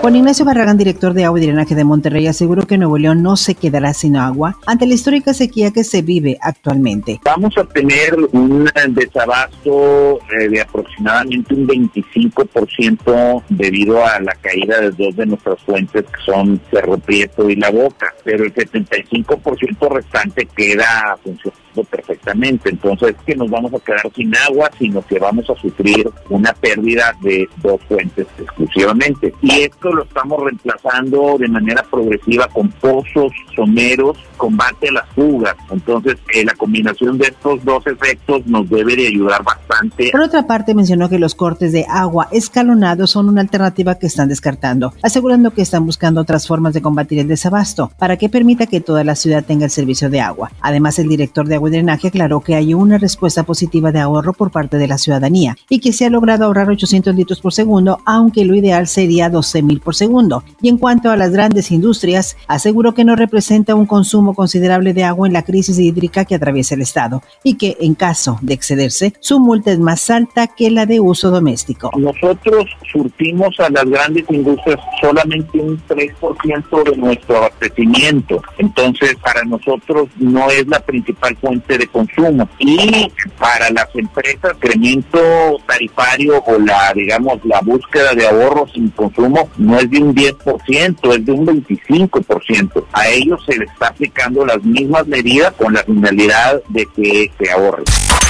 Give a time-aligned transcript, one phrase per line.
[0.00, 3.36] Juan Ignacio Barragán, director de Agua y Drenaje de Monterrey, aseguró que Nuevo León no
[3.36, 7.20] se quedará sin agua ante la histórica sequía que se vive actualmente.
[7.22, 14.90] Vamos a tener un desabasto eh, de aproximadamente un 25% debido a la caída de
[14.90, 20.46] dos de nuestras fuentes que son Cerro Prieto y La Boca, pero el 75% restante
[20.46, 21.59] queda funcionando
[21.90, 22.70] perfectamente.
[22.70, 27.14] Entonces, que nos vamos a quedar sin agua, sino que vamos a sufrir una pérdida
[27.22, 29.32] de dos fuentes exclusivamente.
[29.42, 35.54] Y esto lo estamos reemplazando de manera progresiva con pozos, someros, combate a las fugas.
[35.70, 40.10] Entonces, eh, la combinación de estos dos efectos nos debe de ayudar bastante.
[40.10, 44.28] Por otra parte, mencionó que los cortes de agua escalonados son una alternativa que están
[44.28, 48.80] descartando, asegurando que están buscando otras formas de combatir el desabasto para que permita que
[48.80, 50.50] toda la ciudad tenga el servicio de agua.
[50.60, 54.32] Además, el director de Agua y Drenaje aclaró que hay una respuesta positiva de ahorro
[54.32, 57.98] por parte de la ciudadanía y que se ha logrado ahorrar 800 litros por segundo,
[58.06, 60.42] aunque lo ideal sería 12 mil por segundo.
[60.62, 65.04] Y en cuanto a las grandes industrias, aseguró que no representa un consumo considerable de
[65.04, 69.12] agua en la crisis hídrica que atraviesa el Estado y que, en caso de excederse,
[69.20, 71.90] su multa es más alta que la de uso doméstico.
[71.98, 78.40] Nosotros surtimos a las grandes industrias solamente un 3% de nuestro abastecimiento.
[78.56, 82.48] Entonces, para nosotros no es la principal fuente de consumo.
[82.58, 85.18] Y para las empresas, incremento
[85.66, 91.16] tarifario o la, digamos, la búsqueda de ahorros sin consumo no es de un 10%,
[91.16, 92.84] es de un 25%.
[92.92, 97.50] A ellos se les está aplicando las mismas medidas con la finalidad de que se
[97.50, 97.82] ahorre.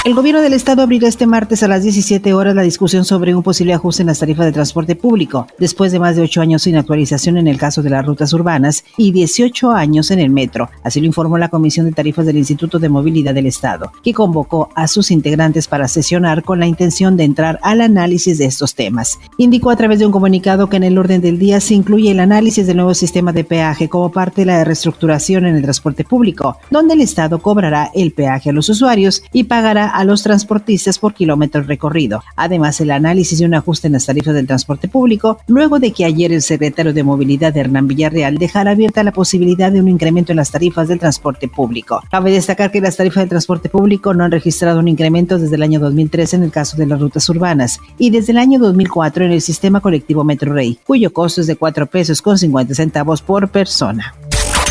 [0.03, 3.43] El gobierno del estado abrirá este martes a las 17 horas la discusión sobre un
[3.43, 6.75] posible ajuste en las tarifas de transporte público, después de más de ocho años sin
[6.75, 10.71] actualización en el caso de las rutas urbanas y 18 años en el metro.
[10.83, 14.69] Así lo informó la Comisión de Tarifas del Instituto de Movilidad del Estado, que convocó
[14.73, 19.19] a sus integrantes para sesionar con la intención de entrar al análisis de estos temas.
[19.37, 22.19] Indicó a través de un comunicado que en el orden del día se incluye el
[22.19, 26.57] análisis del nuevo sistema de peaje como parte de la reestructuración en el transporte público,
[26.69, 31.13] donde el Estado cobrará el peaje a los usuarios y pagará a los transportistas por
[31.13, 32.23] kilómetro recorrido.
[32.37, 36.05] Además, el análisis de un ajuste en las tarifas del transporte público, luego de que
[36.05, 40.37] ayer el secretario de Movilidad Hernán Villarreal dejara abierta la posibilidad de un incremento en
[40.37, 42.01] las tarifas del transporte público.
[42.09, 45.63] Cabe destacar que las tarifas del transporte público no han registrado un incremento desde el
[45.63, 49.31] año 2013 en el caso de las rutas urbanas y desde el año 2004 en
[49.31, 53.49] el sistema colectivo Metro Rey, cuyo costo es de 4 pesos con 50 centavos por
[53.49, 54.13] persona.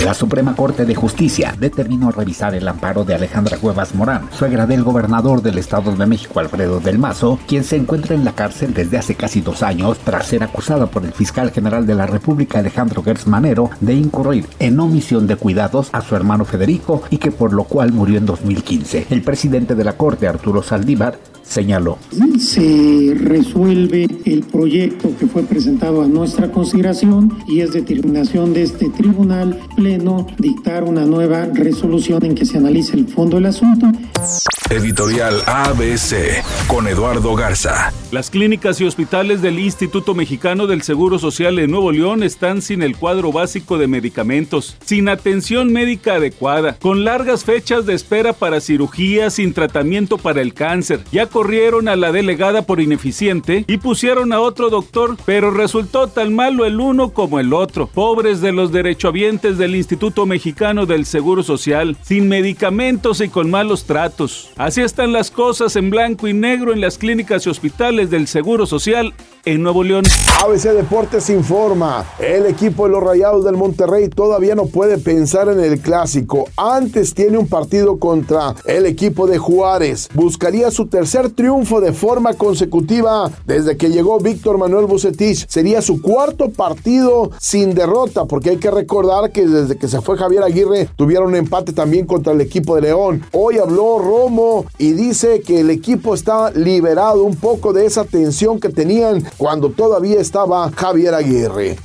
[0.05, 4.83] La Suprema Corte de Justicia determinó revisar el amparo de Alejandra Cuevas Morán, suegra del
[4.83, 8.97] gobernador del Estado de México, Alfredo del Mazo, quien se encuentra en la cárcel desde
[8.97, 13.03] hace casi dos años tras ser acusada por el fiscal general de la República, Alejandro
[13.03, 17.53] Gertz Manero, de incurrir en omisión de cuidados a su hermano Federico y que por
[17.53, 19.09] lo cual murió en 2015.
[19.11, 21.19] El presidente de la Corte, Arturo Saldívar,
[21.51, 21.99] señaló.
[22.39, 28.89] Se resuelve el proyecto que fue presentado a nuestra consideración y es determinación de este
[28.89, 33.91] tribunal pleno dictar una nueva resolución en que se analice el fondo del asunto.
[34.71, 37.93] Editorial ABC con Eduardo Garza.
[38.13, 42.83] Las clínicas y hospitales del Instituto Mexicano del Seguro Social en Nuevo León están sin
[42.83, 48.61] el cuadro básico de medicamentos, sin atención médica adecuada, con largas fechas de espera para
[48.61, 51.01] cirugía, sin tratamiento para el cáncer.
[51.11, 56.33] Ya corrieron a la delegada por ineficiente y pusieron a otro doctor, pero resultó tan
[56.33, 57.89] malo el uno como el otro.
[57.89, 63.85] Pobres de los derechohabientes del Instituto Mexicano del Seguro Social, sin medicamentos y con malos
[63.85, 64.51] tratos.
[64.61, 68.67] Así están las cosas en blanco y negro en las clínicas y hospitales del Seguro
[68.67, 69.15] Social
[69.45, 70.05] en Nuevo León.
[70.43, 75.61] ABC Deportes informa, el equipo de los Rayados del Monterrey todavía no puede pensar en
[75.61, 76.49] el clásico.
[76.57, 80.09] Antes tiene un partido contra el equipo de Juárez.
[80.15, 85.47] Buscaría su tercer triunfo de forma consecutiva desde que llegó Víctor Manuel Bucetich.
[85.49, 90.17] Sería su cuarto partido sin derrota, porque hay que recordar que desde que se fue
[90.17, 93.23] Javier Aguirre tuvieron un empate también contra el equipo de León.
[93.33, 98.59] Hoy habló Romo y dice que el equipo está liberado un poco de esa tensión
[98.59, 101.77] que tenían cuando todavía estaba Javier Aguirre.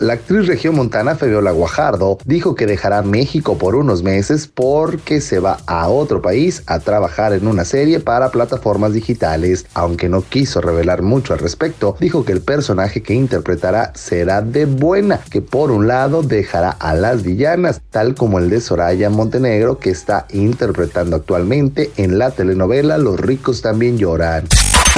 [0.00, 5.58] La actriz regiomontana Fabiola Guajardo dijo que dejará México por unos meses porque se va
[5.66, 9.66] a otro país a trabajar en una serie para plataformas digitales.
[9.74, 14.66] Aunque no quiso revelar mucho al respecto, dijo que el personaje que interpretará será de
[14.66, 19.80] buena, que por un lado dejará a las villanas, tal como el de Soraya Montenegro
[19.80, 24.44] que está interpretando actualmente en la telenovela Los ricos también lloran.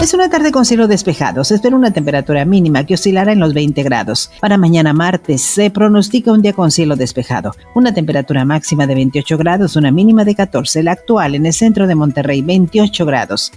[0.00, 1.44] Es una tarde con cielo despejado.
[1.44, 4.31] Se espera una temperatura mínima que oscilará en los 20 grados.
[4.41, 7.55] Para mañana martes se pronostica un día con cielo despejado.
[7.75, 10.82] Una temperatura máxima de 28 grados, una mínima de 14.
[10.82, 13.52] La actual en el centro de Monterrey, 28 grados.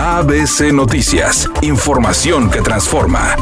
[0.00, 1.48] ABC Noticias.
[1.62, 3.36] Información que transforma.